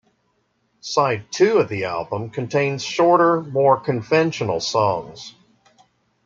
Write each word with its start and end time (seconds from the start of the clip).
Side 0.79 1.27
Two 1.31 1.59
of 1.59 1.69
the 1.69 1.83
album 1.85 2.31
contains 2.31 2.81
shorter, 2.81 3.39
more 3.43 3.79
conventional 3.79 4.59
songs. 4.59 5.35